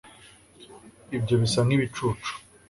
[1.17, 2.31] ibyo bisa nkibicucu